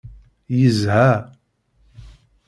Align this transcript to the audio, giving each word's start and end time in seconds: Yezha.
Yezha. 0.59 1.03